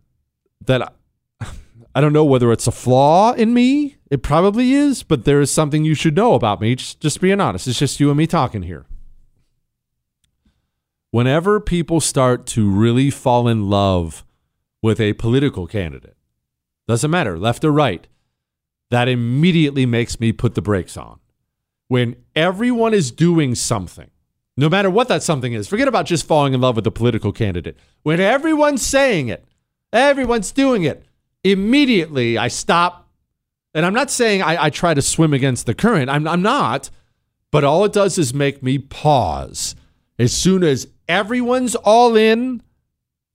[0.65, 0.95] that
[1.41, 1.47] I,
[1.95, 3.97] I don't know whether it's a flaw in me.
[4.11, 6.75] It probably is, but there is something you should know about me.
[6.75, 7.67] Just, just being honest.
[7.67, 8.87] It's just you and me talking here.
[11.11, 14.25] Whenever people start to really fall in love
[14.81, 16.17] with a political candidate,
[16.89, 18.07] doesn't matter, left or right,
[18.93, 21.19] that immediately makes me put the brakes on.
[21.89, 24.11] When everyone is doing something,
[24.55, 27.33] no matter what that something is, forget about just falling in love with a political
[27.33, 27.79] candidate.
[28.03, 29.47] When everyone's saying it,
[29.95, 31.07] everyone's doing it,
[31.43, 33.09] immediately I stop.
[33.73, 36.91] And I'm not saying I, I try to swim against the current, I'm, I'm not.
[37.51, 39.75] But all it does is make me pause.
[40.19, 42.63] As soon as everyone's all in,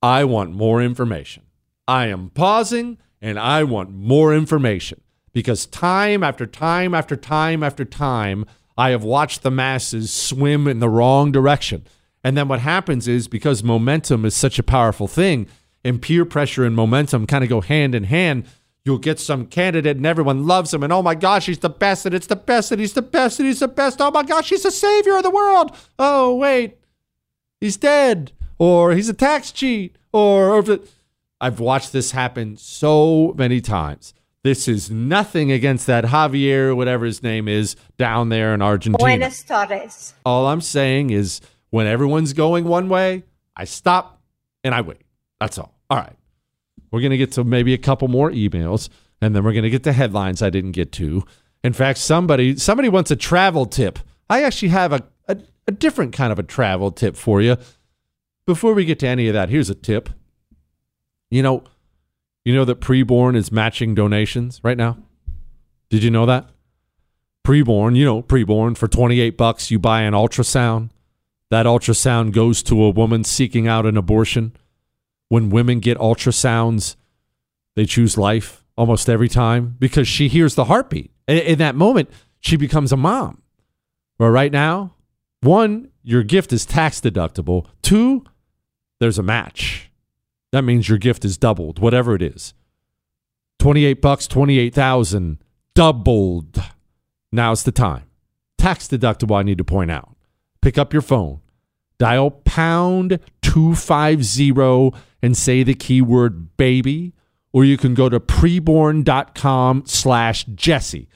[0.04, 1.48] I want more information.
[1.88, 5.02] I am pausing and I want more information
[5.38, 8.44] because time after time after time after time,
[8.76, 11.86] I have watched the masses swim in the wrong direction.
[12.24, 15.46] And then what happens is because momentum is such a powerful thing,
[15.84, 18.48] and peer pressure and momentum kind of go hand in hand,
[18.84, 22.08] you'll get some candidate and everyone loves him and oh my gosh he's the best
[22.08, 24.02] and it's the best and he's the best and he's the best.
[24.02, 25.72] Oh my gosh he's the savior of the world.
[26.00, 26.80] Oh wait
[27.62, 30.80] he's dead or he's a tax cheat or, or
[31.40, 34.16] i've watched this happen so many times
[34.48, 38.98] this is nothing against that Javier, whatever his name is, down there in Argentina.
[38.98, 40.14] Buenos tardes.
[40.26, 43.24] All I'm saying is when everyone's going one way,
[43.58, 44.22] I stop
[44.64, 45.02] and I wait.
[45.42, 45.76] That's all.
[45.90, 46.16] All right.
[46.92, 48.88] We're going to get to maybe a couple more emails
[49.22, 51.26] and then we're going to get to headlines I didn't get to.
[51.62, 54.00] In fact, somebody somebody wants a travel tip.
[54.30, 55.38] I actually have a, a,
[55.68, 57.58] a different kind of a travel tip for you.
[58.46, 60.10] Before we get to any of that, here's a tip.
[61.30, 61.64] You know,
[62.48, 64.98] you know that preborn is matching donations right now?
[65.90, 66.50] Did you know that?
[67.46, 70.92] Preborn, you know, preborn for 28 bucks you buy an ultrasound.
[71.50, 74.54] That ultrasound goes to a woman seeking out an abortion.
[75.28, 76.96] When women get ultrasounds,
[77.76, 81.12] they choose life almost every time because she hears the heartbeat.
[81.28, 83.42] In, that moment, she becomes a mom.
[84.18, 84.94] But right now,
[85.42, 87.66] one, your gift is tax deductible.
[87.82, 88.24] Two,
[89.02, 89.87] there's a match.
[90.52, 92.54] That means your gift is doubled, whatever it is.
[93.60, 95.40] 28 bucks, 28,000
[95.76, 96.62] doubled.
[97.32, 98.04] Now's the time.
[98.58, 100.16] Tax deductible, I need to point out.
[100.62, 101.42] Pick up your phone,
[102.00, 107.14] dial pound 250 and say the keyword baby
[107.54, 111.10] or you can go to preborn.com slash Jesse.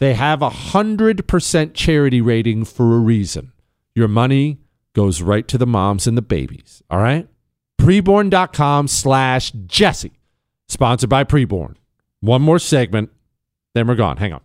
[0.00, 3.52] They have a 100% charity rating for a reason.
[3.94, 4.58] Your money
[4.94, 7.26] goes right to the moms and the babies, all right?
[7.78, 10.12] Preborn.com slash Jesse.
[10.68, 11.76] Sponsored by Preborn.
[12.20, 13.10] One more segment,
[13.74, 14.16] then we're gone.
[14.18, 14.40] Hang on.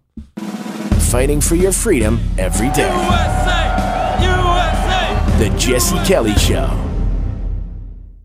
[0.99, 2.89] Fighting for your freedom every day.
[2.89, 4.17] USA!
[4.23, 5.49] USA!
[5.49, 6.92] The Jesse Kelly Show.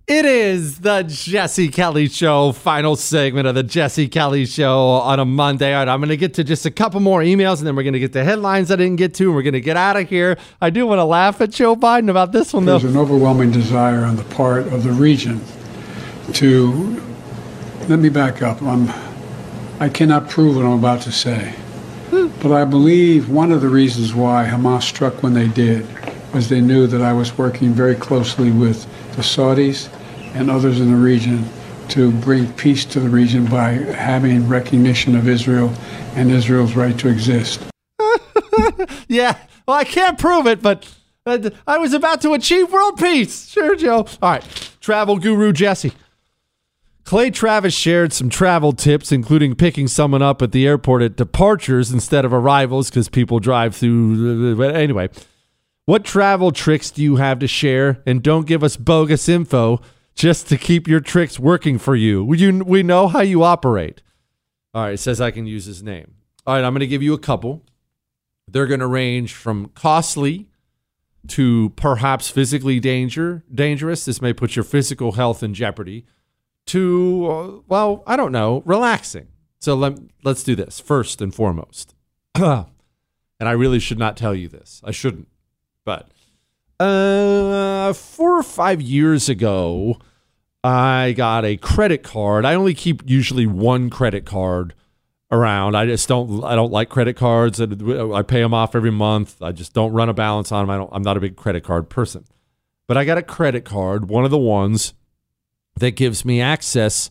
[0.08, 5.26] It is the Jesse Kelly Show, final segment of the Jesse Kelly Show on a
[5.26, 5.74] Monday.
[5.74, 7.82] All right, I'm going to get to just a couple more emails and then we're
[7.82, 9.98] going to get to headlines I didn't get to and we're going to get out
[9.98, 10.38] of here.
[10.62, 12.78] I do want to laugh at Joe Biden about this one, though.
[12.78, 15.42] There's an overwhelming desire on the part of the region
[16.32, 17.02] to.
[17.90, 18.62] Let me back up.
[18.62, 18.88] I'm,
[19.78, 21.50] I cannot prove what I'm about to say.
[22.08, 22.28] Hmm.
[22.40, 25.86] But I believe one of the reasons why Hamas struck when they did
[26.32, 29.90] was they knew that I was working very closely with the Saudis
[30.34, 31.48] and others in the region
[31.88, 35.72] to bring peace to the region by having recognition of Israel
[36.14, 37.60] and Israel's right to exist.
[39.08, 40.88] yeah, well, I can't prove it, but
[41.66, 43.48] I was about to achieve world peace.
[43.48, 44.06] Sure, Joe.
[44.22, 45.92] All right, travel guru Jesse.
[47.04, 51.90] Clay Travis shared some travel tips, including picking someone up at the airport at departures
[51.90, 54.56] instead of arrivals because people drive through.
[54.56, 55.08] But anyway,
[55.86, 58.02] what travel tricks do you have to share?
[58.04, 59.80] And don't give us bogus info
[60.18, 62.34] just to keep your tricks working for you.
[62.34, 64.02] you we know how you operate.
[64.74, 66.16] All right, it says I can use his name.
[66.44, 67.64] All right, I'm going to give you a couple.
[68.48, 70.50] They're going to range from costly
[71.28, 74.04] to perhaps physically danger dangerous.
[74.04, 76.04] This may put your physical health in jeopardy.
[76.66, 79.28] To uh, well, I don't know, relaxing.
[79.60, 81.94] So let let's do this first and foremost.
[82.34, 82.66] and
[83.40, 84.80] I really should not tell you this.
[84.84, 85.28] I shouldn't.
[85.84, 86.10] But
[86.80, 89.98] uh, four or five years ago,
[90.64, 92.44] I got a credit card.
[92.44, 94.74] I only keep usually one credit card
[95.30, 95.76] around.
[95.76, 96.42] I just don't.
[96.44, 97.60] I don't like credit cards.
[97.60, 99.40] I pay them off every month.
[99.40, 100.70] I just don't run a balance on them.
[100.70, 100.90] I don't.
[100.92, 102.24] I'm not a big credit card person.
[102.86, 104.94] But I got a credit card, one of the ones
[105.76, 107.10] that gives me access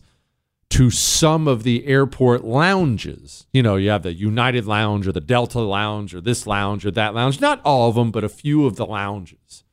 [0.70, 3.46] to some of the airport lounges.
[3.52, 6.90] You know, you have the United Lounge or the Delta Lounge or this lounge or
[6.90, 7.40] that lounge.
[7.40, 9.64] Not all of them, but a few of the lounges.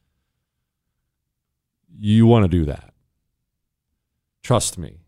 [2.00, 2.95] You want to do that.
[4.46, 5.00] Trust me.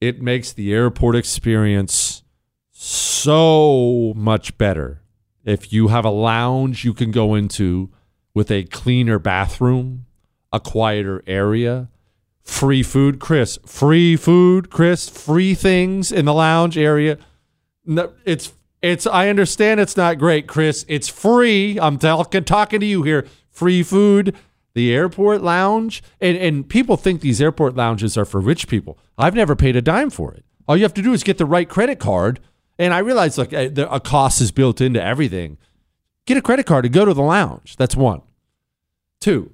[0.00, 2.24] It makes the airport experience
[2.72, 5.02] so much better.
[5.44, 7.90] If you have a lounge you can go into
[8.34, 10.06] with a cleaner bathroom,
[10.52, 11.90] a quieter area,
[12.42, 13.56] free food, Chris.
[13.66, 15.08] Free food, Chris.
[15.08, 17.18] Free things in the lounge area.
[17.86, 19.06] No, it's it's.
[19.06, 20.84] I understand it's not great, Chris.
[20.88, 21.78] It's free.
[21.78, 23.28] I'm talking talking to you here.
[23.52, 24.34] Free food.
[24.74, 28.98] The airport lounge, and and people think these airport lounges are for rich people.
[29.16, 30.44] I've never paid a dime for it.
[30.66, 32.40] All you have to do is get the right credit card.
[32.78, 35.58] And I realize like a, a cost is built into everything.
[36.26, 37.76] Get a credit card and go to the lounge.
[37.76, 38.22] That's one.
[39.20, 39.52] Two,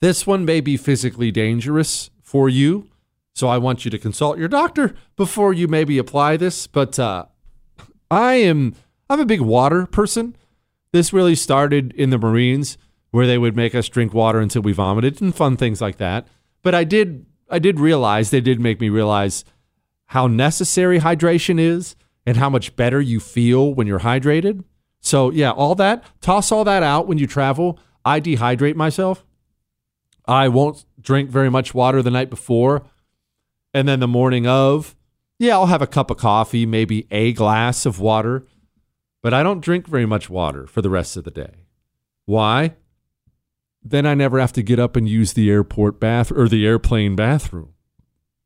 [0.00, 2.88] this one may be physically dangerous for you.
[3.34, 6.66] So I want you to consult your doctor before you maybe apply this.
[6.66, 7.26] But uh,
[8.10, 8.74] I am
[9.08, 10.36] I'm a big water person.
[10.92, 12.78] This really started in the Marines
[13.14, 16.26] where they would make us drink water until we vomited and fun things like that.
[16.64, 19.44] But I did I did realize they did make me realize
[20.06, 21.94] how necessary hydration is
[22.26, 24.64] and how much better you feel when you're hydrated.
[24.98, 27.78] So yeah, all that, toss all that out when you travel.
[28.04, 29.24] I dehydrate myself.
[30.26, 32.84] I won't drink very much water the night before.
[33.72, 34.96] And then the morning of,
[35.38, 38.44] yeah, I'll have a cup of coffee, maybe a glass of water,
[39.22, 41.66] but I don't drink very much water for the rest of the day.
[42.24, 42.74] Why?
[43.84, 47.14] Then I never have to get up and use the airport bath or the airplane
[47.14, 47.74] bathroom.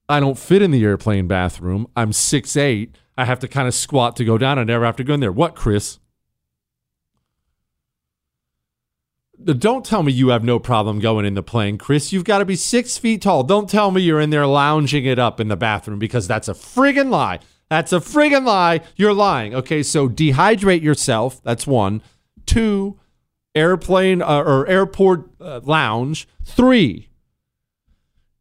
[0.09, 1.87] I don't fit in the airplane bathroom.
[1.95, 2.97] I'm six eight.
[3.17, 4.59] I have to kind of squat to go down.
[4.59, 5.33] I never have to go in there.
[5.33, 5.99] What, Chris?
[9.45, 12.13] Don't tell me you have no problem going in the plane, Chris.
[12.13, 13.45] You've got to be six feet tall.
[13.45, 16.55] Don't tell me you're in there lounging it up in the bathroom because that's a
[16.55, 17.39] friggin' lie.
[17.69, 18.81] That's a friggin' lie.
[18.97, 19.55] You're lying.
[19.55, 21.41] Okay, so dehydrate yourself.
[21.45, 22.03] That's one.
[22.47, 22.98] Two,
[23.59, 26.27] airplane uh, or airport uh, lounge.
[26.45, 27.09] Three,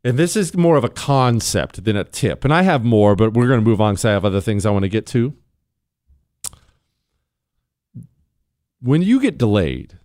[0.03, 2.45] and this is more of a concept than a tip.
[2.45, 4.65] And I have more, but we're going to move on because I have other things
[4.65, 5.33] I want to get to.
[8.79, 9.97] When you get delayed,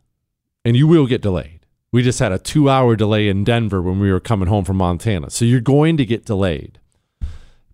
[0.64, 1.66] and you will get delayed.
[1.90, 4.78] We just had a two hour delay in Denver when we were coming home from
[4.78, 5.30] Montana.
[5.30, 6.78] So you're going to get delayed.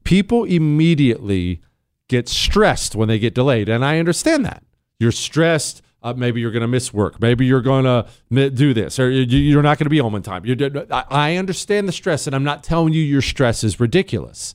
[0.05, 1.63] People immediately
[2.09, 3.69] get stressed when they get delayed.
[3.69, 4.65] And I understand that.
[4.99, 5.83] You're stressed.
[6.01, 7.21] Uh, maybe you're going to miss work.
[7.21, 10.45] Maybe you're going to do this, or you're not going to be home in time.
[10.91, 14.55] I understand the stress, and I'm not telling you your stress is ridiculous.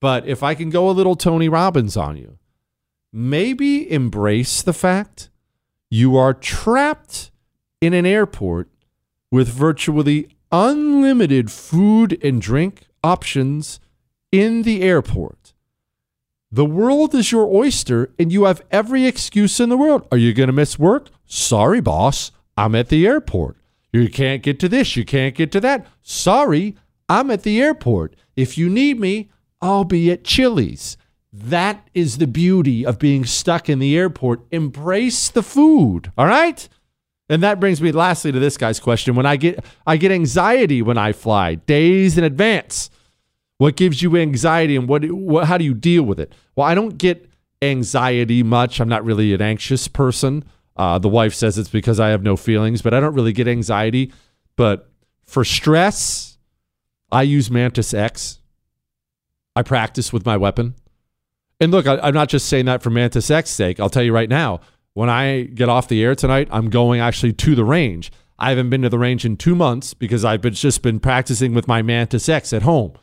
[0.00, 2.38] But if I can go a little Tony Robbins on you,
[3.12, 5.28] maybe embrace the fact
[5.90, 7.30] you are trapped
[7.80, 8.70] in an airport
[9.30, 13.80] with virtually unlimited food and drink options
[14.32, 15.52] in the airport.
[16.52, 20.08] The world is your oyster, and you have every excuse in the world.
[20.10, 21.08] Are you going to miss work?
[21.24, 22.32] Sorry, boss.
[22.56, 23.56] I'm at the airport.
[23.92, 24.96] You can't get to this.
[24.96, 25.86] You can't get to that.
[26.02, 26.76] Sorry,
[27.08, 28.16] I'm at the airport.
[28.34, 29.30] If you need me,
[29.60, 30.96] I'll be at Chili's.
[31.32, 34.40] That is the beauty of being stuck in the airport.
[34.50, 36.10] Embrace the food.
[36.18, 36.68] All right?
[37.28, 39.14] And that brings me lastly to this guy's question.
[39.14, 42.90] When I get I get anxiety when I fly days in advance.
[43.60, 46.32] What gives you anxiety and what, what how do you deal with it?
[46.56, 47.28] Well, I don't get
[47.60, 48.80] anxiety much.
[48.80, 50.44] I'm not really an anxious person.
[50.78, 53.46] Uh, the wife says it's because I have no feelings, but I don't really get
[53.46, 54.14] anxiety.
[54.56, 54.90] But
[55.26, 56.38] for stress,
[57.12, 58.38] I use Mantis X.
[59.54, 60.74] I practice with my weapon.
[61.60, 63.78] And look, I, am not just saying that for Mantis X's sake.
[63.78, 64.60] I'll tell you right now,
[64.94, 68.10] when I get off the air tonight, I'm going actually to the range.
[68.38, 71.52] I haven't been to the range in two months because I've been, just been practicing
[71.52, 72.94] with my Mantis X at home.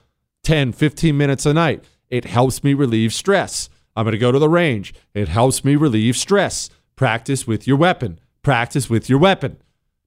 [0.48, 1.84] 10, 15 minutes a night.
[2.10, 3.68] It helps me relieve stress.
[3.98, 4.94] I'm going to go to the range.
[5.14, 6.70] It helps me relieve stress.
[6.96, 8.18] Practice with your weapon.
[8.44, 9.58] Practice with your weapon.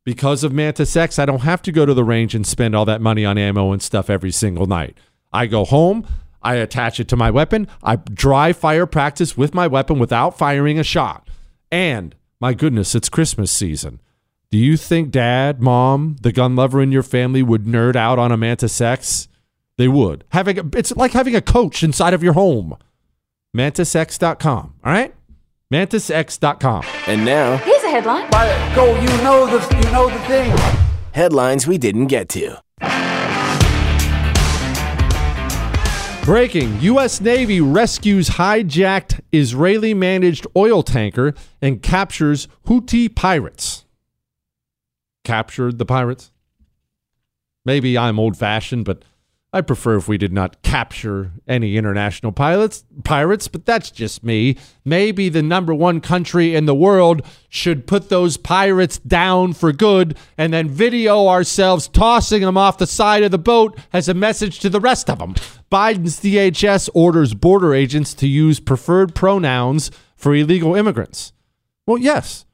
[0.03, 2.87] Because of Mantis X, I don't have to go to the range and spend all
[2.87, 4.97] that money on ammo and stuff every single night.
[5.31, 6.07] I go home,
[6.41, 10.79] I attach it to my weapon, I dry fire practice with my weapon without firing
[10.79, 11.29] a shot.
[11.71, 14.01] And my goodness, it's Christmas season.
[14.51, 18.33] Do you think dad, mom, the gun lover in your family would nerd out on
[18.33, 19.29] a Mantis X?
[19.81, 20.25] They would.
[20.33, 22.77] Having a, it's like having a coach inside of your home.
[23.57, 24.75] MantisX.com.
[24.85, 25.15] All right?
[25.73, 26.85] MantisX.com.
[27.07, 28.29] And now, here's a headline.
[28.75, 30.55] go, you know the you know the thing.
[31.13, 32.61] Headlines we didn't get to.
[36.27, 37.23] Breaking U.S.
[37.23, 43.87] Navy rescues hijacked Israeli managed oil tanker and captures Houthi pirates.
[45.25, 46.33] Captured the pirates?
[47.65, 49.05] Maybe I'm old fashioned, but
[49.53, 54.57] I prefer if we did not capture any international pilots, pirates, but that's just me.
[54.85, 60.17] Maybe the number one country in the world should put those pirates down for good
[60.39, 64.61] and then video ourselves tossing them off the side of the boat as a message
[64.61, 65.35] to the rest of them.
[65.71, 71.33] Biden's DHS orders border agents to use preferred pronouns for illegal immigrants.
[71.87, 72.47] Well, yes.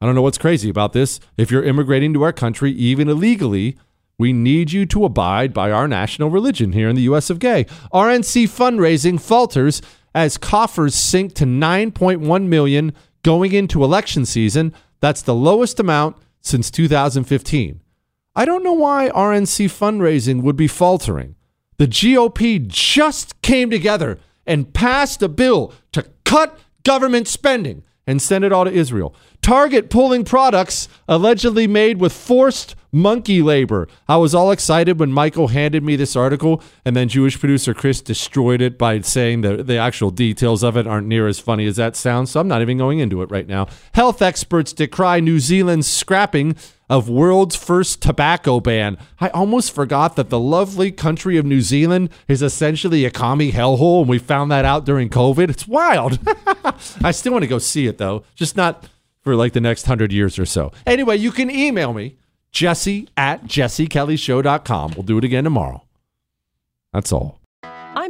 [0.00, 1.18] I don't know what's crazy about this.
[1.36, 3.76] If you're immigrating to our country, even illegally,
[4.18, 7.30] we need you to abide by our national religion here in the U.S.
[7.30, 7.64] of Gay.
[7.92, 9.80] RNC fundraising falters
[10.14, 12.92] as coffers sink to 9.1 million
[13.22, 14.74] going into election season.
[15.00, 17.80] That's the lowest amount since 2015.
[18.34, 21.36] I don't know why RNC fundraising would be faltering.
[21.76, 28.44] The GOP just came together and passed a bill to cut government spending and send
[28.44, 29.14] it all to Israel.
[29.48, 33.88] Target pulling products allegedly made with forced monkey labor.
[34.06, 38.02] I was all excited when Michael handed me this article, and then Jewish producer Chris
[38.02, 41.76] destroyed it by saying that the actual details of it aren't near as funny as
[41.76, 43.68] that sounds, so I'm not even going into it right now.
[43.94, 46.54] Health experts decry New Zealand's scrapping
[46.90, 48.98] of world's first tobacco ban.
[49.18, 54.00] I almost forgot that the lovely country of New Zealand is essentially a commie hellhole,
[54.00, 55.48] and we found that out during COVID.
[55.48, 56.18] It's wild.
[57.02, 58.86] I still want to go see it, though, just not
[59.22, 60.72] for like the next hundred years or so.
[60.86, 62.16] Anyway, you can email me
[62.50, 64.92] jesse at jessekellyshow.com.
[64.92, 65.84] We'll do it again tomorrow.
[66.92, 67.37] That's all.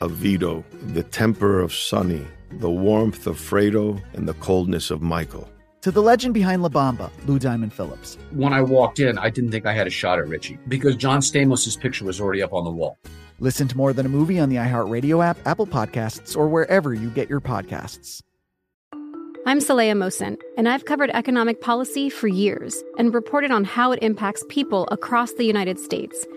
[0.00, 5.48] of Vito, the temper of Sonny, the warmth of Fredo, and the coldness of Michael.
[5.82, 8.18] To the legend behind La Bamba, Lou Diamond Phillips.
[8.32, 11.20] When I walked in, I didn't think I had a shot at Richie because John
[11.20, 12.98] Stamos' picture was already up on the wall.
[13.38, 17.10] Listen to More Than a Movie on the iHeartRadio app, Apple Podcasts, or wherever you
[17.10, 18.22] get your podcasts.
[19.46, 24.02] I'm Saleha Mohsin, and I've covered economic policy for years and reported on how it
[24.02, 26.26] impacts people across the United States–